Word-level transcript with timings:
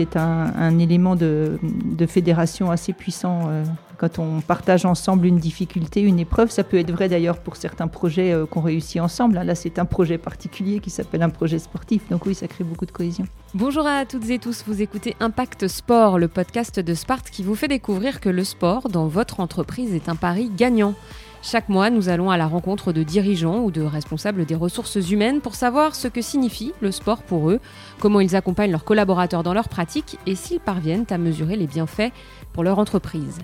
c'est 0.00 0.16
un, 0.16 0.78
élément 0.78 1.14
de, 1.14 1.58
fédération 2.08 2.70
assez 2.70 2.94
puissant. 2.94 3.42
Euh, 3.48 3.64
quand 3.98 4.18
on 4.18 4.40
partage 4.40 4.86
ensemble 4.86 5.26
une 5.26 5.36
difficulté, 5.36 6.00
une 6.00 6.18
épreuve, 6.18 6.50
ça 6.50 6.64
peut 6.64 6.78
être 6.78 6.90
vrai 6.90 7.10
d'ailleurs 7.10 7.36
pour 7.36 7.56
certains 7.56 7.86
projets 7.86 8.32
euh, 8.32 8.46
qu'on 8.46 8.62
réussit 8.62 8.98
ensemble. 8.98 9.34
Là, 9.34 9.54
c'est 9.54 9.78
un 9.78 9.84
projet 9.84 10.16
particulier 10.16 10.80
qui 10.80 10.88
s'appelle 10.88 11.22
un 11.22 11.28
projet 11.28 11.58
sportif. 11.58 12.08
Donc 12.08 12.24
oui, 12.24 12.34
ça 12.34 12.48
crée 12.48 12.64
beaucoup 12.64 12.86
de 12.86 12.92
cohésion. 12.92 13.26
Bonjour 13.52 13.86
à 13.86 14.06
toutes 14.06 14.30
et 14.30 14.38
tous, 14.38 14.64
vous 14.66 14.80
écoutez 14.80 15.16
Impact 15.20 15.68
Sport, 15.68 16.18
le 16.18 16.28
podcast 16.28 16.80
de 16.80 16.94
Sparte 16.94 17.28
qui 17.28 17.42
vous 17.42 17.54
fait 17.54 17.68
découvrir 17.68 18.20
que 18.20 18.30
le 18.30 18.44
sport 18.44 18.88
dans 18.88 19.06
votre 19.06 19.40
entreprise 19.40 19.94
est 19.94 20.08
un 20.08 20.16
pari 20.16 20.50
gagnant. 20.56 20.94
Chaque 21.42 21.70
mois, 21.70 21.88
nous 21.88 22.10
allons 22.10 22.30
à 22.30 22.36
la 22.36 22.46
rencontre 22.46 22.92
de 22.92 23.02
dirigeants 23.02 23.60
ou 23.60 23.70
de 23.70 23.80
responsables 23.80 24.44
des 24.44 24.54
ressources 24.54 25.10
humaines 25.10 25.40
pour 25.40 25.54
savoir 25.54 25.94
ce 25.94 26.06
que 26.06 26.20
signifie 26.20 26.72
le 26.82 26.92
sport 26.92 27.22
pour 27.22 27.50
eux, 27.50 27.60
comment 27.98 28.20
ils 28.20 28.36
accompagnent 28.36 28.70
leurs 28.70 28.84
collaborateurs 28.84 29.42
dans 29.42 29.54
leur 29.54 29.70
pratique 29.70 30.18
et 30.26 30.34
s'ils 30.34 30.60
parviennent 30.60 31.06
à 31.08 31.16
mesurer 31.16 31.56
les 31.56 31.66
bienfaits 31.66 32.12
pour 32.52 32.62
leur 32.62 32.78
entreprise. 32.78 33.38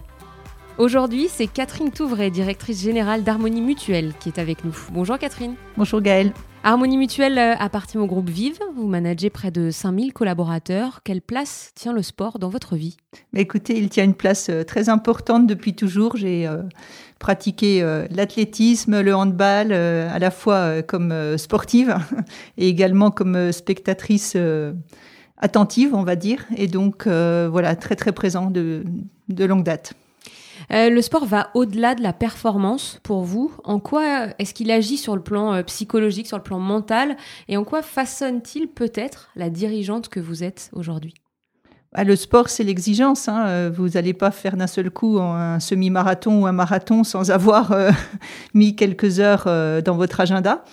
Aujourd'hui, 0.77 1.29
c'est 1.31 1.47
Catherine 1.47 1.91
Touvray, 1.91 2.31
directrice 2.31 2.83
générale 2.83 3.25
d'Harmonie 3.25 3.63
Mutuelle, 3.63 4.13
qui 4.21 4.29
est 4.29 4.39
avec 4.39 4.63
nous. 4.63 4.77
Bonjour 4.93 5.19
Catherine. 5.19 5.55
Bonjour 5.79 6.03
Gaëlle. 6.03 6.35
Harmonie 6.69 6.97
Mutuelle 6.97 7.39
euh, 7.39 7.55
appartient 7.61 7.97
au 7.97 8.09
groupe 8.09 8.29
Vive. 8.29 8.59
Vous 8.75 8.89
managez 8.89 9.31
près 9.31 9.53
de 9.53 9.71
5000 9.71 10.13
collaborateurs. 10.13 11.01
Quelle 11.05 11.23
place 11.23 11.71
tient 11.77 11.93
le 11.93 12.03
sport 12.03 12.41
dans 12.41 12.49
votre 12.49 12.75
vie? 12.75 12.97
Écoutez, 13.37 13.79
il 13.79 13.89
tient 13.89 14.03
une 14.03 14.17
place 14.17 14.49
euh, 14.51 14.65
très 14.65 14.89
importante 14.89 15.47
depuis 15.47 15.77
toujours. 15.77 16.17
J'ai 16.17 16.45
euh, 16.45 16.65
pratiqué 17.21 17.83
l'athlétisme, 18.11 19.01
le 19.01 19.15
handball, 19.15 19.73
à 19.73 20.19
la 20.19 20.31
fois 20.33 20.83
comme 20.83 21.39
sportive 21.39 21.97
et 22.59 22.69
également 22.69 23.13
comme 23.13 23.53
spectatrice 23.53 24.37
attentive, 25.39 25.95
on 25.95 26.03
va 26.03 26.17
dire. 26.17 26.45
Et 26.57 26.67
donc, 26.67 27.07
voilà, 27.07 27.75
très 27.75 27.97
très 27.97 28.13
présent 28.13 28.51
de 28.51 28.85
longue 29.45 29.65
date. 29.65 29.95
Euh, 30.73 30.91
le 30.91 31.03
sport 31.03 31.25
va 31.25 31.51
au-delà 31.55 31.95
de 31.95 32.03
la 32.03 32.13
performance 32.13 33.01
pour 33.03 33.23
vous. 33.23 33.53
En 33.65 33.79
quoi 33.79 34.29
est-ce 34.39 34.55
qu'il 34.55 34.71
agit 34.71 34.97
sur 34.97 35.15
le 35.15 35.23
plan 35.23 35.55
euh, 35.55 35.63
psychologique, 35.63 36.27
sur 36.27 36.37
le 36.37 36.43
plan 36.43 36.59
mental? 36.59 37.17
Et 37.49 37.57
en 37.57 37.65
quoi 37.65 37.83
façonne-t-il 37.83 38.69
peut-être 38.69 39.31
la 39.37 39.51
dirigeante 39.51 40.09
que 40.09 40.21
vous 40.21 40.43
êtes 40.43 40.71
aujourd'hui? 40.73 41.15
Bah, 41.93 42.05
le 42.05 42.17
sport, 42.17 42.49
c'est 42.49 42.65
l'exigence. 42.65 43.29
Hein. 43.29 43.47
Euh, 43.47 43.71
vous 43.73 43.91
n'allez 43.91 44.15
pas 44.15 44.31
faire 44.31 44.57
d'un 44.57 44.67
seul 44.67 44.91
coup 44.91 45.19
un 45.21 45.61
semi-marathon 45.61 46.43
ou 46.43 46.47
un 46.47 46.53
marathon 46.53 47.05
sans 47.05 47.31
avoir 47.31 47.75
mis 48.55 48.77
quelques 48.77 49.21
heures 49.21 49.45
dans 49.83 49.97
votre 49.97 50.21
agenda. 50.21 50.65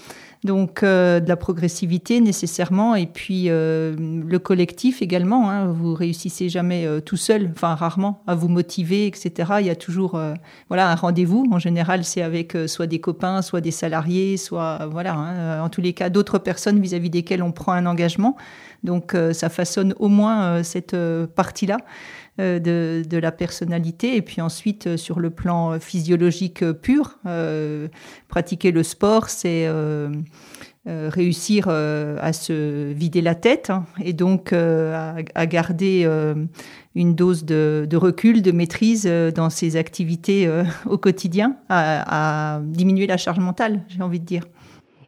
Donc 0.43 0.83
euh, 0.83 1.21
de 1.21 1.29
la 1.29 1.37
progressivité 1.37 2.19
nécessairement 2.19 2.95
et 2.95 3.05
puis 3.05 3.45
euh, 3.47 3.95
le 3.97 4.39
collectif 4.39 5.01
également. 5.01 5.49
Hein. 5.49 5.67
Vous 5.67 5.93
réussissez 5.93 6.49
jamais 6.49 6.85
euh, 6.85 6.99
tout 6.99 7.15
seul, 7.15 7.49
enfin 7.53 7.75
rarement, 7.75 8.21
à 8.27 8.35
vous 8.35 8.49
motiver, 8.49 9.07
etc. 9.07 9.53
Il 9.61 9.67
y 9.67 9.69
a 9.69 9.75
toujours 9.75 10.19
voilà 10.67 10.89
un 10.89 10.95
rendez-vous. 10.95 11.47
En 11.51 11.59
général, 11.59 12.03
c'est 12.03 12.21
avec 12.21 12.57
soit 12.67 12.87
des 12.87 12.99
copains, 12.99 13.41
soit 13.41 13.61
des 13.61 13.71
salariés, 13.71 14.37
soit 14.37 14.87
voilà, 14.91 15.13
hein, 15.13 15.61
en 15.63 15.69
tous 15.69 15.81
les 15.81 15.93
cas 15.93 16.09
d'autres 16.09 16.39
personnes 16.39 16.79
vis-à-vis 16.79 17.09
desquelles 17.09 17.43
on 17.43 17.51
prend 17.51 17.71
un 17.71 17.85
engagement. 17.85 18.35
Donc 18.83 19.15
ça 19.31 19.47
façonne 19.47 19.93
au 19.99 20.09
moins 20.09 20.61
cette 20.63 20.95
partie-là. 21.35 21.77
Euh, 22.39 22.57
de, 22.57 23.17
la 23.19 23.31
personnalité. 23.31 24.15
Et 24.15 24.23
puis 24.23 24.41
ensuite, 24.41 24.87
euh, 24.87 24.97
sur 24.97 25.19
le 25.19 25.29
plan 25.29 25.79
physiologique 25.79 26.65
pur, 26.71 27.19
euh, 27.27 27.87
pratiquer 28.27 28.71
le 28.71 28.81
sport, 28.81 29.29
c'est 29.29 29.69
réussir 30.85 31.69
à 31.69 32.33
se 32.33 32.91
vider 32.91 33.21
la 33.21 33.35
tête 33.35 33.69
hein, 33.69 33.85
et 34.03 34.13
donc 34.13 34.51
à, 34.51 35.45
garder 35.45 36.09
une 36.95 37.15
dose 37.15 37.45
de, 37.45 37.95
recul, 37.95 38.41
de 38.41 38.51
maîtrise 38.51 39.05
dans 39.05 39.49
ses 39.49 39.75
activités 39.75 40.49
au 40.87 40.97
quotidien, 40.97 41.55
à 41.69 42.59
diminuer 42.63 43.05
la 43.05 43.17
charge 43.17 43.39
mentale, 43.39 43.81
j'ai 43.89 44.01
envie 44.01 44.19
de 44.19 44.25
dire. 44.25 44.43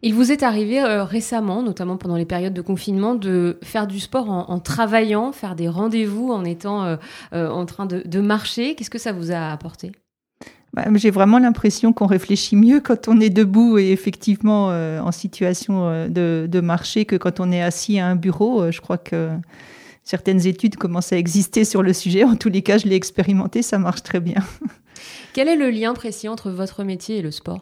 Il 0.06 0.14
vous 0.14 0.32
est 0.32 0.44
arrivé 0.44 0.80
euh, 0.80 1.04
récemment, 1.04 1.64
notamment 1.64 1.98
pendant 1.98 2.16
les 2.16 2.26
périodes 2.26 2.54
de 2.54 2.62
confinement, 2.62 3.16
de 3.16 3.58
faire 3.64 3.88
du 3.88 4.00
sport 4.00 4.30
en, 4.30 4.60
travaillant, 4.60 5.32
faire 5.32 5.56
des 5.56 5.68
rendez-vous 5.68 6.32
en 6.32 6.46
étant 6.46 6.84
euh, 6.84 6.96
euh, 7.34 7.50
en 7.50 7.66
train 7.66 7.88
de, 7.88 8.22
marcher? 8.22 8.76
Qu'est-ce 8.76 8.92
que 8.92 9.00
ça 9.00 9.14
vous 9.14 9.32
a 9.32 9.52
apporté? 9.52 9.94
Bah, 10.74 10.84
J'ai 10.94 11.10
vraiment 11.10 11.40
l'impression 11.40 11.92
qu'on 11.92 12.06
réfléchit 12.06 12.56
mieux 12.56 12.82
quand 12.82 13.08
on 13.08 13.20
est 13.20 13.32
debout 13.32 13.80
et 13.80 13.92
effectivement 13.92 14.68
en 14.68 15.12
situation 15.12 16.08
de, 16.08 16.48
de, 16.48 16.60
marcher 16.60 17.06
que 17.06 17.16
quand 17.16 17.40
on 17.40 17.52
est 17.52 17.64
assis 17.64 17.98
à 17.98 18.06
un 18.06 18.16
bureau. 18.16 18.72
je 18.72 18.82
crois 18.82 19.00
que 19.00 19.32
certaines 20.04 20.46
études 20.46 20.76
commencent 20.76 21.14
à 21.14 21.18
exister 21.18 21.66
sur 21.66 21.82
le 21.82 21.94
sujet. 21.94 22.24
En 22.26 22.36
tous 22.36 22.50
les 22.50 22.62
cas, 22.62 22.78
je 22.78 22.86
l'ai 22.86 22.96
expérimenté, 22.96 23.64
ça 23.64 23.80
marche 23.80 24.04
très 24.04 24.20
bien. 24.20 24.44
Quel 25.34 25.48
est 25.48 25.56
le 25.56 25.72
lien 25.72 25.96
précis 25.96 26.28
entre 26.28 26.52
votre 26.52 26.84
métier 26.84 27.18
et 27.18 27.22
le 27.24 27.32
sport? 27.32 27.62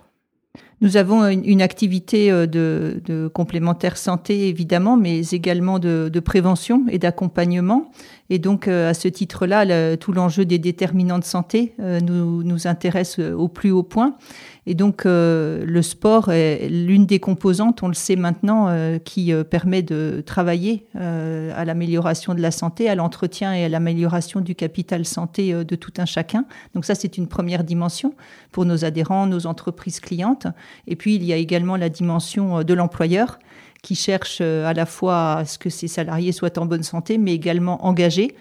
Nous 0.84 0.98
avons 0.98 1.26
une, 1.26 1.62
activité 1.62 2.30
euh, 2.30 2.46
de, 2.46 3.30
complémentaire 3.34 3.96
santé, 3.96 4.50
évidemment, 4.50 4.98
mais 4.98 5.22
également 5.30 5.80
de, 5.80 6.10
de 6.12 6.20
prévention 6.20 6.84
et 6.90 7.00
d'accompagnement. 7.00 7.90
Et 8.34 8.40
donc, 8.40 8.68
euh, 8.68 8.90
à 8.90 8.96
ce 8.96 9.08
titre-là, 9.08 9.96
tout 9.96 10.12
l'enjeu 10.12 10.44
des 10.44 10.58
déterminants 10.58 11.20
de 11.20 11.24
santé 11.24 11.76
euh, 11.80 12.00
nous, 12.00 12.42
nous 12.42 12.66
intéresse 12.66 13.20
au 13.20 13.48
plus 13.48 13.70
haut 13.70 13.84
point. 13.84 14.16
Et 14.66 14.76
donc, 14.76 15.06
euh, 15.06 15.66
le 15.66 15.82
sport 15.82 16.32
est 16.32 16.70
l'une 16.70 17.06
des 17.06 17.20
composantes, 17.20 17.84
on 17.84 17.90
le 17.90 17.94
sait 17.94 18.16
maintenant, 18.16 18.68
euh, 18.70 18.98
qui 18.98 19.34
euh, 19.34 19.44
permet 19.44 19.82
de 19.82 20.24
travailler 20.26 20.86
à 20.96 21.66
l'amélioration 21.66 22.34
de 22.34 22.42
la 22.42 22.52
santé, 22.52 22.90
à 22.90 22.96
l'entretien 22.96 23.54
et 23.54 23.66
à 23.66 23.70
l'amélioration 23.70 24.42
du 24.42 24.56
capital 24.56 25.06
santé 25.06 25.54
de 25.54 25.76
tout 25.76 25.92
un 25.98 26.06
chacun. 26.06 26.46
Donc 26.74 26.86
ça, 26.86 26.96
c'est 26.96 27.18
une 27.18 27.28
première 27.28 27.64
dimension 27.64 28.14
pour 28.52 28.66
nos 28.66 28.86
adhérents, 28.86 29.28
nos 29.28 29.46
entreprises 29.48 30.00
clientes. 30.00 30.48
Et 30.88 30.96
puis, 30.96 31.16
il 31.16 31.24
y 31.24 31.34
a 31.34 31.36
également 31.36 31.76
la 31.76 31.90
dimension 31.90 32.64
de 32.64 32.74
l'employeur 32.74 33.40
qui 33.84 33.94
cherche 33.94 34.42
à 34.42 34.74
la 34.74 34.88
fois 34.88 35.34
à 35.34 35.46
ce 35.46 35.60
que 35.60 35.70
ses 35.70 35.88
salariés 35.88 36.32
soient 36.32 36.58
en 36.58 36.66
bonne 36.66 36.84
santé, 36.84 37.20
mais 37.20 37.34
également 37.34 37.86
engagés 37.86 38.36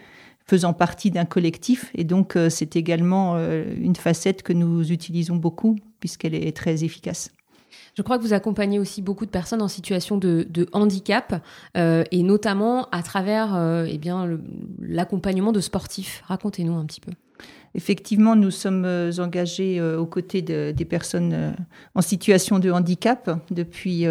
faisant 0.46 0.72
partie 0.72 1.10
d'un 1.10 1.26
collectif. 1.26 1.90
Et 1.94 2.04
donc, 2.04 2.38
c'est 2.48 2.74
également 2.76 3.36
une 3.38 3.94
facette 3.96 4.42
que 4.42 4.52
nous 4.52 4.90
utilisons 4.90 5.36
beaucoup 5.36 5.76
puisqu'elle 6.00 6.34
est 6.34 6.56
très 6.56 6.84
efficace. 6.84 7.30
Je 7.96 8.02
crois 8.02 8.16
que 8.16 8.22
vous 8.22 8.32
accompagnez 8.32 8.78
aussi 8.78 9.02
beaucoup 9.02 9.26
de 9.26 9.30
personnes 9.30 9.62
en 9.62 9.68
situation 9.68 10.16
de, 10.16 10.46
handicap 10.72 11.42
euh, 11.76 12.04
et 12.10 12.22
notamment 12.22 12.88
à 12.90 13.02
travers 13.02 13.54
euh, 13.54 13.86
eh 13.88 14.00
l'accompagnement 14.80 15.52
de 15.52 15.60
sportifs. 15.60 16.22
Racontez-nous 16.26 16.74
un 16.74 16.86
petit 16.86 17.00
peu. 17.00 17.12
Effectivement, 17.74 18.36
nous 18.36 18.50
sommes 18.50 18.84
euh, 18.84 19.12
engagés 19.18 19.80
aux 19.80 20.06
côtés 20.06 20.42
des 20.42 20.84
personnes 20.84 21.54
en 21.94 22.02
situation 22.02 22.58
de 22.58 22.70
handicap 22.70 23.30
depuis 23.50 24.06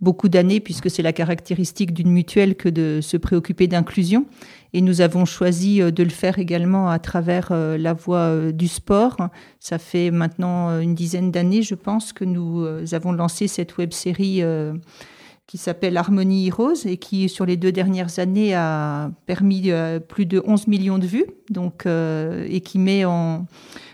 beaucoup 0.00 0.28
d'années, 0.28 0.60
puisque 0.60 0.90
c'est 0.90 1.02
la 1.02 1.12
caractéristique 1.12 1.92
d'une 1.92 2.10
mutuelle 2.10 2.54
que 2.54 2.68
de 2.68 3.00
se 3.02 3.16
préoccuper 3.16 3.66
d'inclusion. 3.66 4.26
Et 4.72 4.82
nous 4.82 5.00
avons 5.00 5.24
choisi 5.24 5.80
euh, 5.80 5.90
de 5.90 6.02
le 6.02 6.10
faire 6.10 6.38
également 6.38 6.90
à 6.90 6.98
travers 6.98 7.48
euh, 7.50 7.78
la 7.78 7.94
voie 7.94 8.28
euh, 8.28 8.52
du 8.52 8.68
sport. 8.68 9.16
Ça 9.58 9.78
fait 9.78 10.10
maintenant 10.10 10.80
une 10.80 10.94
dizaine 10.94 11.30
d'années, 11.30 11.62
je 11.62 11.74
pense, 11.74 12.12
que 12.12 12.24
nous 12.24 12.66
avons 12.92 13.12
lancé 13.12 13.48
cette 13.48 13.78
web 13.78 13.92
série 13.92 14.42
qui 15.46 15.58
s'appelle 15.58 15.96
Harmonie 15.96 16.50
Rose 16.50 16.86
et 16.86 16.96
qui, 16.96 17.28
sur 17.28 17.46
les 17.46 17.56
deux 17.56 17.72
dernières 17.72 18.18
années, 18.18 18.54
a 18.54 19.10
permis 19.26 19.70
plus 20.08 20.26
de 20.26 20.42
11 20.44 20.66
millions 20.66 20.98
de 20.98 21.06
vues 21.06 21.26
donc, 21.50 21.86
et 21.86 22.60
qui 22.62 22.78
met 22.80 23.04
en, 23.04 23.46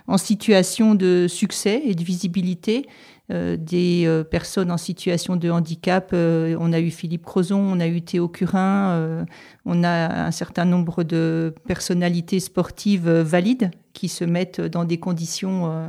en 0.06 0.16
situation 0.18 0.94
de 0.94 1.26
succès 1.28 1.82
et 1.84 1.94
de 1.94 2.02
visibilité 2.02 2.86
euh, 3.30 3.56
des 3.56 4.02
euh, 4.04 4.24
personnes 4.24 4.70
en 4.70 4.76
situation 4.76 5.36
de 5.36 5.48
handicap. 5.48 6.10
Euh, 6.12 6.56
on 6.58 6.72
a 6.72 6.80
eu 6.80 6.90
Philippe 6.90 7.24
Crozon, 7.24 7.60
on 7.60 7.80
a 7.80 7.86
eu 7.86 8.02
Théo 8.02 8.28
Curin, 8.28 9.24
on 9.64 9.84
a 9.84 10.26
un 10.26 10.30
certain 10.32 10.64
nombre 10.64 11.04
de 11.04 11.54
personnalités 11.66 12.40
sportives 12.40 13.08
valides 13.08 13.70
qui 13.92 14.08
se 14.08 14.24
mettent 14.24 14.60
dans 14.60 14.84
des 14.84 14.98
conditions 14.98 15.70
euh, 15.70 15.88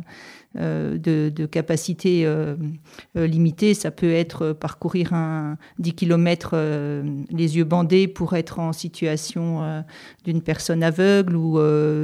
de, 0.56 1.30
de, 1.30 1.46
capacité 1.46 2.26
euh, 2.26 2.56
euh, 3.18 3.26
limitée. 3.28 3.74
Ça 3.74 3.92
peut 3.92 4.12
être 4.12 4.54
parcourir 4.54 5.14
un 5.14 5.58
10 5.80 5.94
km 5.94 6.56
les 7.32 7.58
yeux 7.58 7.64
bandés 7.64 8.08
pour 8.08 8.36
être 8.36 8.60
en 8.60 8.74
situation 8.74 9.84
d'une 10.26 10.42
personne 10.42 10.84
aveugle 10.84 11.36
ou 11.36 11.60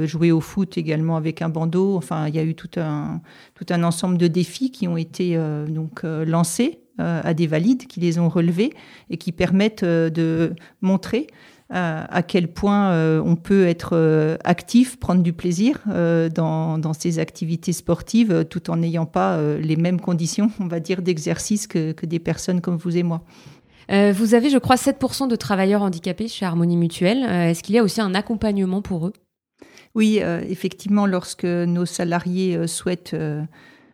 jouer 0.06 0.32
au 0.32 0.40
foot 0.40 0.78
également 0.78 1.16
avec 1.16 1.42
un 1.42 1.48
bandeau. 1.48 1.96
Enfin, 1.96 2.28
il 2.28 2.34
y 2.34 2.38
a 2.38 2.44
eu 2.44 2.54
tout 2.54 2.70
un, 2.76 3.20
tout 3.54 3.66
un 3.70 3.82
ensemble 3.82 4.18
de 4.18 4.26
défis 4.26 4.70
qui 4.70 4.88
ont 4.88 4.96
été 4.96 5.38
donc 5.68 6.02
lancés 6.02 6.80
à 6.98 7.34
des 7.34 7.46
valides 7.46 7.86
qui 7.86 8.00
les 8.00 8.18
ont 8.18 8.28
relevés 8.28 8.72
et 9.08 9.16
qui 9.16 9.32
permettent 9.32 9.84
de 9.84 10.54
montrer 10.80 11.28
à 11.72 12.22
quel 12.22 12.48
point 12.48 12.90
euh, 12.90 13.22
on 13.24 13.36
peut 13.36 13.66
être 13.66 13.90
euh, 13.92 14.36
actif, 14.44 14.98
prendre 14.98 15.22
du 15.22 15.32
plaisir 15.32 15.78
euh, 15.88 16.28
dans, 16.28 16.78
dans, 16.78 16.92
ces 16.92 17.18
activités 17.20 17.72
sportives 17.72 18.44
tout 18.50 18.70
en 18.70 18.76
n'ayant 18.76 19.06
pas 19.06 19.40
les 19.58 19.76
mêmes 19.76 20.00
conditions, 20.00 20.50
on 20.60 20.66
va 20.66 20.80
dire, 20.80 21.02
d'exercice 21.02 21.66
que, 21.66 21.92
que, 21.92 22.06
des 22.06 22.18
personnes 22.18 22.60
comme 22.60 22.76
vous 22.76 22.96
et 22.96 23.02
moi. 23.02 23.22
vous 23.88 24.34
avez, 24.34 24.50
je 24.50 24.58
crois, 24.58 24.76
7% 24.76 25.28
de 25.28 25.36
travailleurs 25.36 25.82
handicapés 25.82 26.28
chez 26.28 26.44
Harmonie 26.44 26.76
Mutuelle. 26.76 27.22
Est-ce 27.24 27.62
qu'il 27.62 27.74
y 27.74 27.78
a 27.78 27.82
aussi 27.82 28.00
un 28.00 28.14
accompagnement 28.14 28.82
pour 28.82 29.06
eux? 29.06 29.12
Oui, 29.94 30.20
effectivement, 30.48 31.06
lorsque 31.06 31.44
nos 31.44 31.86
salariés 31.86 32.66
souhaitent 32.66 33.16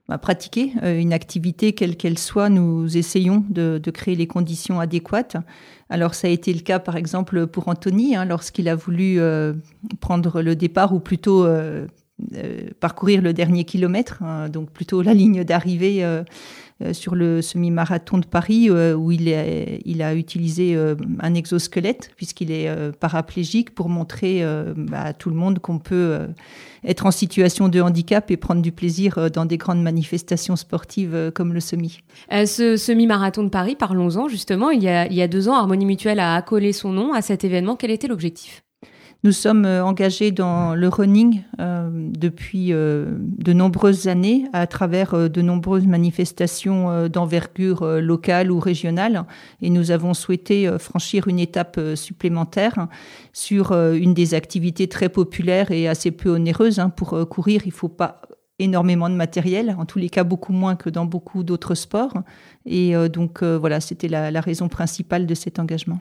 bah, 0.09 0.19
pratiquer 0.19 0.73
euh, 0.85 1.01
une 1.01 1.13
activité 1.13 1.73
quelle 1.73 1.97
qu'elle 1.97 2.19
soit, 2.19 2.49
nous 2.49 2.97
essayons 2.97 3.45
de, 3.49 3.81
créer 3.93 4.15
les 4.15 4.29
conditions 4.29 4.79
adéquates. 4.79 5.37
Alors 5.91 6.15
ça 6.15 6.29
a 6.29 6.31
été 6.31 6.53
le 6.53 6.61
cas 6.61 6.79
par 6.79 6.97
exemple 6.97 7.49
pour 7.49 7.67
Anthony 7.67 8.15
hein, 8.15 8.25
lorsqu'il 8.25 8.69
a 8.69 8.77
voulu 8.77 9.19
euh, 9.19 9.55
prendre 10.01 10.43
le 10.43 10.55
départ 10.55 10.95
ou 10.95 11.01
plutôt 11.01 11.45
euh, 11.45 11.87
parcourir 12.79 13.21
le 13.21 13.33
dernier 13.33 13.65
kilomètre, 13.65 14.23
hein, 14.23 14.49
donc 14.49 14.71
plutôt 14.71 15.03
la 15.03 15.13
ligne 15.13 15.43
d'arrivée 15.43 16.05
sur 16.93 17.15
le 17.15 17.41
semi-marathon 17.41 18.19
de 18.19 18.27
Paris 18.27 18.69
euh, 18.69 18.95
où 18.95 19.11
il, 19.11 19.29
il 19.85 20.03
a 20.03 20.15
utilisé 20.15 20.77
euh, 20.77 20.95
un 21.21 21.33
exosquelette 21.33 22.11
puisqu'il 22.17 22.51
est 22.51 22.69
paraplégique 22.99 23.75
pour 23.75 23.89
montrer 23.89 24.45
bah, 24.77 25.01
à 25.01 25.13
tout 25.13 25.31
le 25.31 25.37
monde 25.37 25.59
qu'on 25.59 25.79
peut 25.79 26.19
être 26.85 27.07
en 27.07 27.11
situation 27.11 27.69
de 27.69 27.81
handicap 27.81 28.31
et 28.31 28.37
prendre 28.37 28.61
du 28.63 28.73
plaisir 28.73 29.31
dans 29.31 29.47
des 29.47 29.57
grandes 29.57 29.83
manifestations 29.83 30.57
sportives 30.57 31.33
comme 31.35 31.53
le 31.53 31.61
semi. 31.61 32.01
ce 32.31 32.77
semi-marathon 32.77 33.45
de 33.45 33.49
Paris, 33.49 33.77
parlons-en 33.77 34.29
justement. 34.29 34.71
Il 34.71 34.83
y, 34.83 34.89
a, 34.89 35.07
il 35.07 35.15
y 35.15 35.23
a 35.23 35.29
deux 35.29 35.49
ans, 35.49 35.55
Harmonie 35.55 35.87
Mutuelle 35.87 36.21
a 36.21 36.35
accolé 36.35 36.73
son 36.73 36.93
nom 36.93 37.13
à 37.15 37.23
cet 37.23 37.45
événement. 37.45 37.77
Quel 37.77 37.91
était 37.91 38.09
l'objectif? 38.09 38.66
Nous 39.27 39.33
sommes 39.33 39.65
euh, 39.65 39.85
engagés 39.85 40.31
dans 40.31 40.77
le 40.77 40.87
running 40.87 41.43
euh, 41.59 41.91
depuis 41.93 42.73
euh, 42.73 43.07
de 43.19 43.53
nombreuses 43.53 44.07
années 44.07 44.45
à 44.53 44.69
travers 44.69 45.29
de 45.29 45.43
nombreuses 45.43 45.85
manifestations 45.85 47.09
d'envergure 47.09 47.85
locale 48.01 48.53
ou 48.53 48.61
régionale 48.61 49.25
et 49.63 49.71
nous 49.71 49.91
avons 49.91 50.15
souhaité 50.15 50.71
franchir 50.79 51.27
une 51.27 51.41
étape 51.41 51.81
supplémentaire 51.97 52.87
sur 53.33 53.73
une 53.73 54.15
des 54.15 54.35
activités 54.35 54.87
très 54.89 55.09
populaires 55.09 55.73
et 55.73 55.89
assez 55.89 56.13
peu 56.13 56.31
onéreuses. 56.31 56.79
Hein. 56.79 56.91
Pour 56.91 57.29
courir, 57.29 57.63
il 57.65 57.71
ne 57.71 57.75
faut 57.75 57.89
pas 57.89 58.23
énormément 58.61 59.11
de 59.11 59.17
matériel, 59.17 59.75
en 59.77 59.87
tous 59.87 59.99
les 59.99 60.09
cas 60.09 60.25
beaucoup 60.25 60.53
moins 60.53 60.77
que 60.77 60.89
dans 60.89 61.05
beaucoup 61.05 61.43
d'autres 61.43 61.75
sports. 61.75 62.15
Et 62.65 62.95
donc 63.09 63.43
voilà, 63.43 63.81
c'était 63.81 64.09
la 64.09 64.41
raison 64.41 64.69
principale 64.69 65.27
de 65.27 65.35
cet 65.35 65.59
engagement. 65.59 66.01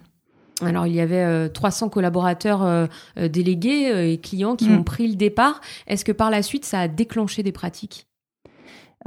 Alors, 0.61 0.87
il 0.87 0.93
y 0.93 1.01
avait 1.01 1.49
300 1.49 1.87
euh, 1.87 1.89
collaborateurs 1.89 2.63
euh, 2.63 2.87
euh, 3.17 3.27
délégués 3.27 4.11
et 4.13 4.17
clients 4.19 4.55
qui 4.55 4.69
mm. 4.69 4.77
ont 4.77 4.83
pris 4.83 5.07
le 5.07 5.15
départ. 5.15 5.61
Est-ce 5.87 6.05
que 6.05 6.11
par 6.11 6.31
la 6.31 6.41
suite, 6.41 6.65
ça 6.65 6.79
a 6.79 6.87
déclenché 6.87 7.43
des 7.43 7.51
pratiques? 7.51 8.07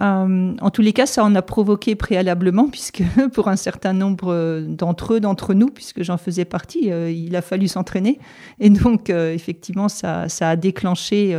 En 0.01 0.71
tous 0.73 0.81
les 0.81 0.93
cas, 0.93 1.07
ça 1.07 1.25
en 1.25 1.35
a 1.35 1.43
provoqué 1.43 1.97
préalablement, 1.97 2.69
puisque 2.69 3.03
pour 3.33 3.49
un 3.49 3.57
certain 3.57 3.93
nombre 3.93 4.63
d'entre 4.69 5.15
eux, 5.15 5.21
d'entre 5.21 5.55
nous, 5.55 5.67
puisque 5.67 6.05
j'en 6.05 6.19
faisais 6.19 6.45
partie, 6.45 6.91
il 6.91 7.35
a 7.35 7.43
fallu 7.43 7.67
s'entraîner. 7.67 8.21
Et 8.61 8.71
donc, 8.71 9.11
effectivement, 9.11 9.89
ça, 9.89 10.27
a 10.41 10.55
déclenché 10.55 11.37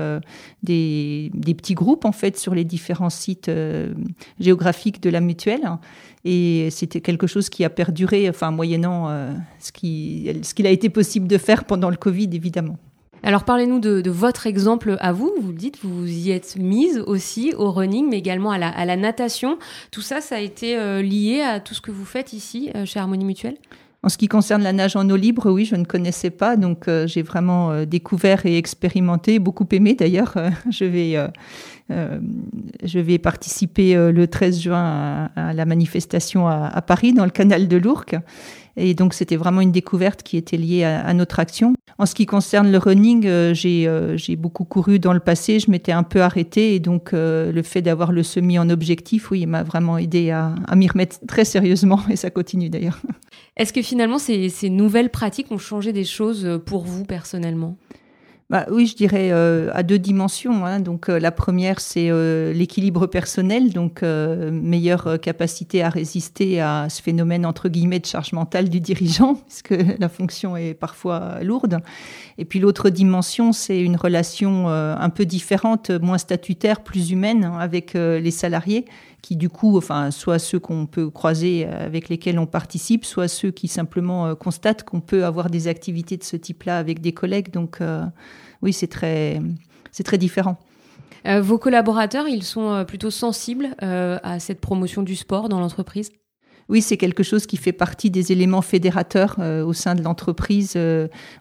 des, 0.62 1.31
petits 1.56 1.74
groupes, 1.74 2.04
en 2.04 2.12
fait, 2.12 2.38
sur 2.38 2.54
les 2.54 2.66
différents 2.66 3.10
sites 3.10 3.50
géographiques 4.42 5.02
de 5.02 5.10
la 5.10 5.22
mutuelle. 5.22 5.70
Et 6.25 6.70
c'était 6.70 7.02
quelque 7.02 7.28
chose 7.28 7.50
qui 7.50 7.64
a 7.64 7.70
perduré, 7.70 8.30
enfin, 8.30 8.52
moyennant 8.52 9.10
euh, 9.10 9.34
ce 9.60 9.72
qu'il 9.72 10.44
ce 10.44 10.54
qu'il 10.54 10.68
a 10.68 10.70
été 10.70 10.90
possible 10.90 11.28
de 11.28 11.38
faire 11.38 11.64
pendant 11.64 11.90
le 11.90 11.96
Covid, 11.96 12.30
évidemment. 12.34 12.78
Alors 13.24 13.44
parlez-nous 13.44 13.80
de, 13.80 14.10
votre 14.10 14.48
exemple 14.48 14.98
à 15.00 15.12
vous. 15.12 15.31
Vous 15.42 15.50
le 15.50 15.57
dites, 15.57 15.80
vous 15.83 16.07
y 16.07 16.31
êtes 16.31 16.56
mise 16.57 17.00
aussi 17.06 17.54
au 17.57 17.71
running, 17.71 18.10
mais 18.10 18.18
également 18.18 18.51
à 18.51 18.57
la, 18.57 18.98
natation. 18.98 19.57
Tout 19.92 20.01
ça, 20.01 20.21
ça 20.21 20.36
a 20.36 20.39
été 20.39 20.77
euh, 20.77 21.01
lié 21.01 21.42
à 21.42 21.60
tout 21.60 21.74
ce 21.74 21.81
que 21.81 21.92
vous 21.92 22.06
faites 22.06 22.33
ici 22.33 22.71
euh, 22.75 22.86
chez 22.86 23.00
Harmonie 23.00 23.25
Mutuelle? 23.25 23.57
En 24.01 24.10
ce 24.10 24.18
qui 24.18 24.27
concerne 24.27 24.63
la 24.63 24.71
nage 24.71 24.95
en 24.95 25.10
eau 25.10 25.18
libre, 25.18 25.51
oui, 25.51 25.66
je 25.66 25.75
ne 25.75 25.83
connaissais 25.83 26.30
pas, 26.30 26.56
donc 26.56 26.89
j'ai 27.06 27.21
vraiment 27.21 27.83
découvert 27.83 28.45
et 28.45 28.57
expérimenté, 28.57 29.39
beaucoup 29.39 29.68
aimé 29.74 29.94
d'ailleurs. 29.94 30.36
je 30.69 30.86
vais 30.86 31.18
euh, 31.91 32.19
je 32.83 33.00
vais 33.00 33.18
participer 33.18 33.95
euh, 33.95 34.12
le 34.12 34.27
13 34.27 34.62
juin 34.62 35.30
à, 35.36 35.53
la 35.53 35.65
manifestation 35.65 36.47
à, 36.47 36.81
Paris, 36.81 37.13
dans 37.13 37.25
le 37.25 37.31
canal 37.31 37.68
de 37.68 37.77
l'Ourcq. 37.77 38.15
Et 38.77 38.94
donc, 38.94 39.13
c'était 39.13 39.36
vraiment 39.36 39.62
une 39.62 39.71
découverte 39.71 40.24
qui 40.24 40.38
était 40.38 40.56
liée 40.56 40.83
à, 40.83 41.13
notre 41.13 41.39
action. 41.39 41.74
En 41.97 42.06
ce 42.06 42.15
qui 42.15 42.25
concerne 42.25 42.71
le 42.71 42.77
running, 42.77 43.25
euh, 43.25 43.53
j'ai 43.53 44.36
beaucoup 44.36 44.63
couru 44.63 45.00
dans 45.00 45.12
le 45.12 45.19
passé. 45.19 45.59
Je 45.59 45.69
m'étais 45.69 45.91
un 45.91 46.03
peu 46.03 46.21
arrêtée. 46.21 46.75
Et 46.75 46.80
donc, 46.80 47.09
le 47.12 47.62
fait 47.63 47.81
d'avoir 47.81 48.12
le 48.12 48.24
semi 48.24 48.57
en 48.57 48.69
objectif, 48.69 49.31
oui, 49.31 49.45
m'a 49.45 49.63
vraiment 49.63 49.97
aidé 49.97 50.31
à, 50.31 50.56
m'y 50.75 50.88
remettre 50.88 51.18
très 51.27 51.45
sérieusement. 51.45 52.00
Et 52.09 52.15
ça 52.15 52.30
continue 52.30 52.69
d'ailleurs. 52.69 53.00
Est-ce 53.57 53.74
que 53.74 53.81
finalement, 53.81 54.19
ces 54.19 54.69
nouvelles 54.69 55.09
pratiques 55.09 55.51
ont 55.51 55.57
changé 55.57 55.91
des 55.91 56.06
choses 56.06 56.62
pour 56.65 56.86
vous 56.86 57.03
personnellement? 57.03 57.75
Bah, 58.50 58.66
oui, 58.72 58.88
je 58.88 58.96
dirais 58.96 59.30
euh, 59.31 59.69
à 59.75 59.84
deux 59.84 60.00
dimensions. 60.00 60.66
Hein. 60.66 60.80
Donc 60.80 61.07
euh, 61.07 61.19
la 61.19 61.31
première, 61.31 61.80
c'est 61.80 62.10
euh, 62.10 62.51
l'équilibre 62.51 63.06
personnel, 63.06 63.74
donc 63.74 64.01
meilleure 64.01 65.19
capacité 65.22 65.84
à 65.84 65.90
résister 65.90 66.60
à 66.60 66.88
ce 66.90 67.00
phénomène 67.04 67.46
entre 67.46 67.69
guillemets 67.69 68.00
de 68.00 68.07
charge 68.07 68.34
mentale 68.34 68.69
du 68.69 68.80
dirigeant, 68.80 69.36
puisque 69.48 69.75
la 70.00 70.10
fonction 70.10 70.57
est 70.57 70.74
parfois 70.74 71.44
lourde. 71.44 71.78
Et 72.40 72.46
puis 72.46 72.57
l'autre 72.60 72.90
dimension, 72.90 73.54
c'est 73.54 73.81
une 73.81 73.96
relation 73.96 74.68
un 74.69 75.10
peu 75.10 75.25
différente, 75.25 75.92
moins 75.92 76.18
statutaire, 76.18 76.81
plus 76.81 77.12
humaine 77.12 77.44
hein, 77.44 77.57
avec 77.60 77.94
les 77.94 78.31
salariés 78.31 78.86
qui 79.22 79.36
du 79.36 79.50
coup, 79.50 79.78
enfin, 79.78 80.12
soit 80.12 80.40
ceux 80.40 80.60
qu'on 80.60 80.86
peut 80.86 81.10
croiser 81.10 81.66
avec 81.66 82.07
lesquels 82.07 82.40
on 82.40 82.46
participe, 82.46 83.04
soit 83.04 83.28
ceux 83.28 83.51
qui 83.51 83.68
simplement 83.68 84.34
constatent 84.34 84.84
qu'on 84.84 85.01
peut 85.01 85.25
avoir 85.25 85.50
des 85.50 85.68
activités 85.68 86.16
de 86.16 86.24
ce 86.24 86.38
type-là 86.38 86.78
avec 86.78 87.01
des 87.01 87.12
collègues. 87.12 87.51
Donc, 87.51 87.81
oui, 88.62 88.74
c'est 88.74 88.88
très, 88.88 89.41
c'est 89.91 90.03
très 90.03 90.18
différent. 90.18 90.57
Euh, 91.27 91.41
vos 91.41 91.57
collaborateurs, 91.57 92.27
ils 92.27 92.44
sont 92.44 92.71
euh, 92.71 92.83
plutôt 92.83 93.12
sensibles 93.12 93.75
euh, 93.83 94.18
à 94.24 94.39
cette 94.39 94.62
promotion 94.62 95.03
du 95.03 95.15
sport 95.15 95.50
dans 95.50 95.59
l'entreprise? 95.59 96.12
Oui, 96.69 96.83
c'est 96.83 96.97
quelque 96.97 97.24
chose 97.24 97.47
qui 97.47 97.57
fait 97.57 97.71
partie 97.71 98.12
des 98.12 98.31
éléments 98.31 98.62
fédérateurs 98.62 99.39
au 99.39 99.74
sein 99.74 99.95
de 99.95 100.03
l'entreprise. 100.03 100.77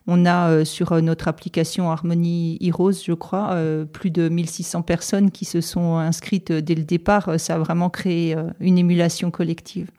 on 0.06 0.24
a 0.24 0.64
sur 0.64 1.02
notre 1.02 1.28
application 1.28 1.90
Harmony 1.90 2.56
Heroes, 2.62 3.04
je 3.04 3.12
crois, 3.12 3.54
plus 3.92 4.10
de 4.10 4.30
1600 4.30 4.80
personnes 4.80 5.30
qui 5.30 5.44
se 5.44 5.60
sont 5.60 5.98
inscrites 5.98 6.50
dès 6.50 6.74
le 6.74 6.84
départ. 6.84 7.38
Ça 7.38 7.56
a 7.56 7.58
vraiment 7.58 7.90
créé 7.90 8.36
une 8.58 8.78
émulation 8.78 9.30
collective. 9.30 9.90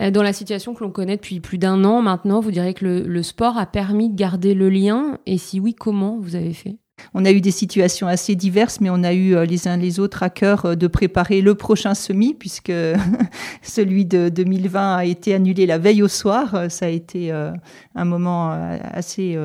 Euh, 0.00 0.10
dans 0.10 0.22
la 0.22 0.32
situation 0.32 0.74
que 0.74 0.84
l'on 0.84 0.90
connaît 0.90 1.16
depuis 1.16 1.40
plus 1.40 1.58
d'un 1.58 1.84
an 1.84 2.02
maintenant, 2.02 2.40
vous 2.40 2.50
diriez 2.50 2.74
que 2.74 2.84
le, 2.84 3.22
sport 3.22 3.58
a 3.58 3.66
permis 3.66 4.08
de 4.08 4.16
garder 4.16 4.54
le 4.54 4.70
lien 4.70 5.18
Et 5.26 5.38
si 5.38 5.60
oui, 5.60 5.74
comment 5.74 6.18
vous 6.18 6.36
avez 6.36 6.52
fait? 6.52 6.76
On 7.14 7.24
a 7.24 7.30
eu 7.30 7.40
des 7.40 7.52
situations 7.52 8.08
assez 8.08 8.34
diverses, 8.34 8.80
mais 8.80 8.90
on 8.90 9.04
a 9.04 9.12
eu 9.12 9.36
euh, 9.36 9.44
les 9.44 9.68
uns 9.68 9.76
les 9.76 10.00
autres 10.00 10.24
à 10.24 10.30
cœur 10.30 10.66
euh, 10.66 10.74
de 10.74 10.88
préparer 10.88 11.40
le 11.42 11.54
prochain 11.54 11.94
semi, 11.94 12.34
puisque 12.34 12.72
celui 13.62 14.04
de 14.04 14.28
2020 14.28 14.96
a 14.96 15.04
été 15.04 15.34
annulé 15.34 15.66
la 15.66 15.78
veille 15.78 16.02
au 16.02 16.08
soir. 16.08 16.66
Ça 16.70 16.86
a 16.86 16.88
été 16.88 17.30
un 17.30 18.04
moment 18.04 18.50
assez, 18.82 19.38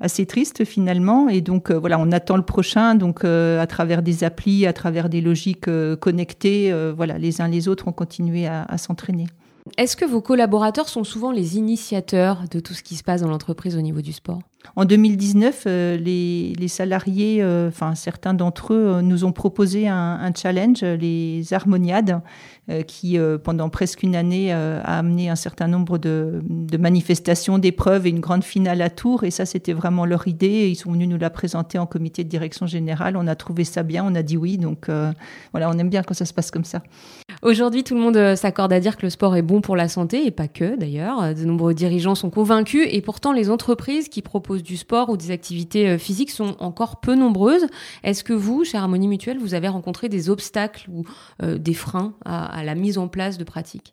assez 0.00 0.26
triste 0.26 0.64
finalement. 0.64 1.28
Et 1.28 1.40
donc 1.40 1.70
voilà, 1.70 1.98
on 1.98 2.12
attend 2.12 2.36
le 2.36 2.44
prochain, 2.44 2.94
donc 2.94 3.24
à 3.24 3.66
travers 3.66 4.02
des 4.02 4.24
applis, 4.24 4.66
à 4.66 4.72
travers 4.72 5.08
des 5.08 5.20
logiques 5.20 5.68
connectées. 6.00 6.74
Voilà, 6.94 7.18
les 7.18 7.40
uns 7.40 7.48
les 7.48 7.68
autres 7.68 7.88
ont 7.88 7.92
continué 7.92 8.46
à 8.46 8.78
s'entraîner. 8.78 9.26
Est-ce 9.76 9.96
que 9.96 10.04
vos 10.04 10.20
collaborateurs 10.20 10.88
sont 10.88 11.04
souvent 11.04 11.32
les 11.32 11.56
initiateurs 11.56 12.44
de 12.50 12.60
tout 12.60 12.72
ce 12.72 12.82
qui 12.82 12.96
se 12.96 13.02
passe 13.02 13.22
dans 13.22 13.28
l'entreprise 13.28 13.76
au 13.76 13.80
niveau 13.80 14.00
du 14.00 14.12
sport? 14.12 14.40
En 14.74 14.84
2019, 14.84 15.64
euh, 15.66 15.96
les, 15.96 16.68
salariés, 16.68 17.38
euh, 17.40 17.68
enfin 17.68 17.94
certains 17.94 18.34
d'entre 18.34 18.74
eux, 18.74 18.86
euh, 18.86 19.02
nous 19.02 19.24
ont 19.24 19.32
proposé 19.32 19.86
un, 19.86 20.32
challenge, 20.34 20.82
les 20.82 21.42
Harmoniades, 21.52 22.20
qui 22.88 23.16
pendant 23.44 23.68
presque 23.68 24.02
une 24.02 24.16
année 24.16 24.52
a 24.52 24.80
amené 24.80 25.30
un 25.30 25.36
certain 25.36 25.68
nombre 25.68 25.98
de, 25.98 26.42
manifestations, 26.76 27.58
d'épreuves 27.58 28.08
et 28.08 28.10
une 28.10 28.18
grande 28.18 28.42
finale 28.42 28.82
à 28.82 28.90
Tours. 28.90 29.22
Et 29.22 29.30
ça, 29.30 29.46
c'était 29.46 29.72
vraiment 29.72 30.04
leur 30.04 30.26
idée. 30.26 30.68
Ils 30.68 30.74
sont 30.74 30.90
venus 30.90 31.08
nous 31.08 31.16
la 31.16 31.30
présenter 31.30 31.78
en 31.78 31.86
comité 31.86 32.24
de 32.24 32.28
direction 32.28 32.66
générale. 32.66 33.16
On 33.16 33.28
a 33.28 33.36
trouvé 33.36 33.62
ça 33.62 33.84
bien, 33.84 34.04
on 34.04 34.16
a 34.16 34.22
dit 34.22 34.36
oui. 34.36 34.58
Donc 34.58 34.90
voilà, 35.52 35.70
on 35.70 35.78
aime 35.78 35.90
bien 35.90 36.02
quand 36.02 36.14
ça 36.14 36.24
se 36.24 36.34
passe 36.34 36.50
comme 36.50 36.64
ça. 36.64 36.82
Aujourd'hui, 37.42 37.84
tout 37.84 37.94
le 37.94 38.00
monde 38.00 38.16
euh, 38.16 38.36
s'accorde 38.36 38.72
à 38.72 38.80
dire 38.80 38.96
que 38.96 39.02
le 39.02 39.10
sport 39.10 39.36
est 39.36 39.42
bon 39.42 39.60
pour 39.60 39.76
la 39.76 39.88
santé, 39.88 40.26
et 40.26 40.30
pas 40.30 40.48
que 40.48 40.76
d'ailleurs. 40.76 41.34
De 41.34 41.44
nombreux 41.44 41.74
dirigeants 41.74 42.14
sont 42.14 42.30
convaincus, 42.30 42.86
et 42.90 43.00
pourtant 43.02 43.32
les 43.32 43.50
entreprises 43.50 44.08
qui 44.08 44.22
proposent 44.22 44.62
du 44.62 44.76
sport 44.76 45.10
ou 45.10 45.16
des 45.16 45.30
activités 45.30 45.88
euh, 45.88 45.98
physiques 45.98 46.30
sont 46.30 46.56
encore 46.60 47.00
peu 47.00 47.14
nombreuses. 47.14 47.66
Est-ce 48.02 48.24
que 48.24 48.32
vous, 48.32 48.64
chez 48.64 48.78
Harmonie 48.78 49.08
Mutuelle, 49.08 49.38
vous 49.38 49.54
avez 49.54 49.68
rencontré 49.68 50.08
des 50.08 50.30
obstacles 50.30 50.88
ou 50.90 51.04
euh, 51.42 51.58
des 51.58 51.74
freins 51.74 52.14
à, 52.24 52.64
la 52.64 52.74
mise 52.74 52.98
en 52.98 53.08
place 53.08 53.38
de 53.38 53.44
pratiques? 53.44 53.92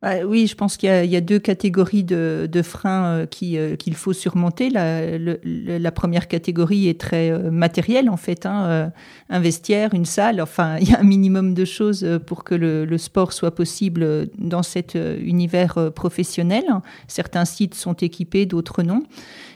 Bah 0.00 0.18
oui, 0.24 0.46
je 0.46 0.54
pense 0.54 0.76
qu'il 0.76 0.88
y, 0.88 1.16
a 1.16 1.20
deux 1.20 1.40
catégories 1.40 2.04
de, 2.04 2.48
freins 2.62 3.04
euh, 3.04 3.26
euh, 3.42 3.76
qu'il 3.76 3.94
faut 3.94 4.12
surmonter. 4.12 4.70
La, 4.70 5.90
première 5.90 6.28
catégorie 6.28 6.88
est 6.88 7.00
très 7.00 7.32
euh, 7.32 7.50
matérielle, 7.50 8.08
en 8.08 8.16
fait. 8.16 8.46
Hein, 8.46 8.92
un 9.28 9.40
vestiaire, 9.40 9.94
une 9.94 10.04
salle, 10.04 10.40
enfin, 10.40 10.76
il 10.80 10.88
y 10.88 10.94
a 10.94 11.00
un 11.00 11.04
minimum 11.04 11.52
de 11.52 11.64
choses 11.64 12.06
pour 12.26 12.44
que 12.44 12.54
le 12.54 12.98
sport 12.98 13.32
soit 13.32 13.54
possible 13.54 14.28
dans 14.38 14.62
cet 14.62 14.94
univers 14.94 15.92
professionnel. 15.92 16.64
Certains 17.08 17.44
sites 17.44 17.74
sont 17.74 17.94
équipés, 17.94 18.46
d'autres 18.46 18.84
non. 18.84 19.02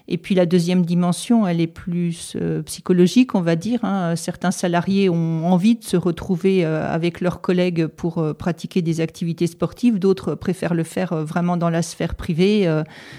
Et 0.09 0.19
puis 0.19 0.35
la 0.35 0.47
deuxième 0.47 0.85
dimension, 0.85 1.47
elle 1.47 1.61
est 1.61 1.67
plus 1.67 2.37
euh, 2.37 2.63
psychologique, 2.63 3.35
on 3.35 3.41
va 3.41 3.57
dire. 3.57 3.81
Hein. 3.85 4.17
Certains 4.17 4.51
salariés 4.51 5.09
ont 5.09 5.47
envie 5.47 5.77
de 5.77 5.85
se 5.85 5.97
retrouver 5.97 6.65
euh, 6.65 6.93
avec 6.93 7.21
leurs 7.21 7.41
collègues 7.41 7.87
pour 7.87 8.19
euh, 8.19 8.33
pratiquer 8.35 8.83
des 8.83 9.01
activités 9.01 9.47
sportives. 9.47 9.99
D'autres 9.99 10.35
préfèrent 10.35 10.75
le 10.75 10.85
faire 10.85 11.15
vraiment 11.25 11.57
dans 11.57 11.71
la 11.71 11.83
sphère 11.83 12.15
privée, 12.15 12.67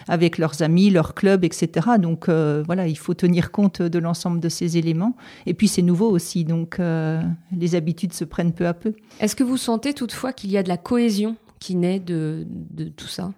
avec 0.07 0.37
leurs 0.37 0.61
amis, 0.61 0.89
leurs 0.89 1.13
clubs, 1.13 1.43
etc. 1.43 1.87
Donc 1.99 2.29
voilà, 2.29 2.87
il 2.87 2.97
faut 2.97 3.13
tenir 3.13 3.51
compte 3.51 3.81
de 3.81 3.99
l'ensemble 3.99 4.39
de 4.39 4.49
ces 4.49 4.77
éléments. 4.77 5.15
Et 5.45 5.53
puis 5.53 5.67
c'est 5.67 5.81
nouveau 5.81 6.09
aussi, 6.09 6.43
donc 6.45 6.79
les 6.79 7.75
habitudes 7.75 8.13
se 8.13 8.23
prennent 8.23 8.53
peu 8.53 8.67
à 8.67 8.73
peu. 8.73 8.93
Est-ce 9.19 9.35
que 9.35 9.43
vous 9.43 9.57
sentez 9.57 9.93
toutefois 9.93 10.33
qu'il 10.33 10.51
y 10.51 10.57
a 10.57 10.63
de 10.63 10.69
la 10.69 10.77
cohésion 10.77 11.35
qui 11.59 11.75
naît 11.75 11.99
de, 11.99 12.45
de 12.49 12.85
tout 12.85 13.07
ça? 13.07 13.31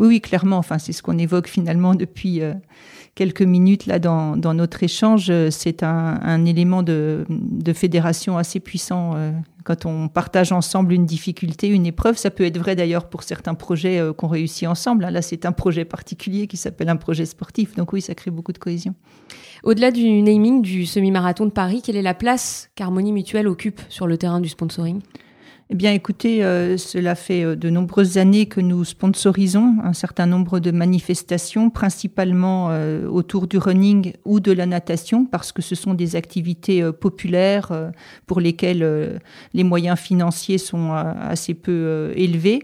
Oui, 0.00 0.06
oui, 0.06 0.20
clairement. 0.22 0.56
Enfin, 0.56 0.78
c'est 0.78 0.92
ce 0.92 1.02
qu'on 1.02 1.18
évoque 1.18 1.46
finalement 1.46 1.94
depuis 1.94 2.40
euh, 2.40 2.54
quelques 3.14 3.42
minutes 3.42 3.84
là 3.84 3.98
dans, 3.98 4.34
notre 4.34 4.82
échange. 4.82 5.30
C'est 5.50 5.82
un, 5.82 6.44
élément 6.46 6.82
de, 6.82 7.26
fédération 7.74 8.38
assez 8.38 8.60
puissant. 8.60 9.12
Euh, 9.14 9.30
quand 9.62 9.84
on 9.84 10.08
partage 10.08 10.52
ensemble 10.52 10.94
une 10.94 11.04
difficulté, 11.04 11.68
une 11.68 11.84
épreuve, 11.84 12.16
ça 12.16 12.30
peut 12.30 12.44
être 12.44 12.56
vrai 12.56 12.76
d'ailleurs 12.76 13.10
pour 13.10 13.24
certains 13.24 13.52
projets 13.52 13.98
euh, 13.98 14.14
qu'on 14.14 14.28
réussit 14.28 14.66
ensemble. 14.66 15.04
Là, 15.04 15.20
c'est 15.20 15.44
un 15.44 15.52
projet 15.52 15.84
particulier 15.84 16.46
qui 16.46 16.56
s'appelle 16.56 16.88
un 16.88 16.96
projet 16.96 17.26
sportif. 17.26 17.76
Donc 17.76 17.92
oui, 17.92 18.00
ça 18.00 18.14
crée 18.14 18.30
beaucoup 18.30 18.54
de 18.54 18.58
cohésion. 18.58 18.94
Au-delà 19.64 19.90
du 19.90 20.22
naming 20.22 20.62
du 20.62 20.86
semi-marathon 20.86 21.44
de 21.44 21.50
Paris, 21.50 21.82
quelle 21.84 21.96
est 21.96 22.02
la 22.02 22.14
place 22.14 22.70
qu'Harmonie 22.74 23.12
Mutuelle 23.12 23.48
occupe 23.48 23.82
sur 23.90 24.06
le 24.06 24.16
terrain 24.16 24.40
du 24.40 24.48
sponsoring? 24.48 25.02
Eh 25.72 25.76
bien, 25.76 25.92
écoutez, 25.92 26.42
euh, 26.42 26.76
cela 26.76 27.14
fait 27.14 27.44
euh, 27.44 27.54
de 27.54 27.70
nombreuses 27.70 28.18
années 28.18 28.46
que 28.46 28.60
nous 28.60 28.84
sponsorisons 28.84 29.76
un 29.84 29.92
certain 29.92 30.26
nombre 30.26 30.58
de 30.58 30.72
manifestations, 30.72 31.70
principalement 31.70 32.70
euh, 32.70 33.06
autour 33.06 33.46
du 33.46 33.56
running 33.56 34.14
ou 34.24 34.40
de 34.40 34.50
la 34.50 34.66
natation, 34.66 35.26
parce 35.26 35.52
que 35.52 35.62
ce 35.62 35.76
sont 35.76 35.94
des 35.94 36.16
activités 36.16 36.82
populaires 36.90 37.92
pour 38.26 38.40
lesquelles 38.40 39.20
les 39.54 39.64
moyens 39.64 39.98
financiers 39.98 40.58
sont 40.58 40.92
assez 40.92 41.54
peu 41.54 42.12
élevés. 42.16 42.62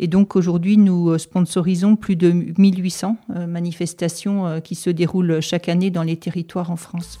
Et 0.00 0.08
donc, 0.08 0.34
aujourd'hui, 0.34 0.76
nous 0.76 1.16
sponsorisons 1.18 1.94
plus 1.96 2.16
de 2.16 2.32
1800 2.58 3.16
manifestations 3.46 4.60
qui 4.62 4.74
se 4.74 4.90
déroulent 4.90 5.40
chaque 5.40 5.68
année 5.68 5.90
dans 5.90 6.02
les 6.02 6.16
territoires 6.16 6.70
en 6.70 6.76
France. 6.76 7.20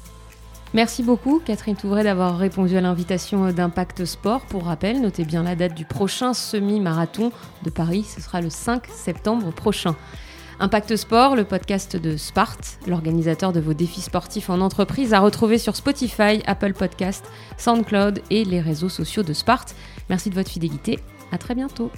Merci 0.74 1.02
beaucoup 1.02 1.40
Catherine 1.42 1.76
Touvray 1.76 2.04
d'avoir 2.04 2.36
répondu 2.36 2.76
à 2.76 2.82
l'invitation 2.82 3.50
d'Impact 3.52 4.04
Sport. 4.04 4.42
Pour 4.42 4.64
rappel, 4.64 5.00
notez 5.00 5.24
bien 5.24 5.42
la 5.42 5.56
date 5.56 5.74
du 5.74 5.86
prochain 5.86 6.34
semi-marathon 6.34 7.32
de 7.62 7.70
Paris, 7.70 8.04
ce 8.04 8.20
sera 8.20 8.42
le 8.42 8.50
5 8.50 8.86
septembre 8.86 9.50
prochain. 9.50 9.96
Impact 10.60 10.96
Sport, 10.96 11.36
le 11.36 11.44
podcast 11.44 11.96
de 11.96 12.16
Sparte, 12.16 12.80
l'organisateur 12.86 13.52
de 13.52 13.60
vos 13.60 13.74
défis 13.74 14.00
sportifs 14.00 14.50
en 14.50 14.60
entreprise, 14.60 15.14
à 15.14 15.20
retrouver 15.20 15.56
sur 15.56 15.76
Spotify, 15.76 16.42
Apple 16.46 16.74
Podcast, 16.74 17.24
SoundCloud 17.56 18.22
et 18.30 18.44
les 18.44 18.60
réseaux 18.60 18.88
sociaux 18.88 19.22
de 19.22 19.32
Sparte. 19.32 19.74
Merci 20.10 20.30
de 20.30 20.34
votre 20.34 20.50
fidélité. 20.50 20.98
À 21.30 21.38
très 21.38 21.54
bientôt. 21.54 21.90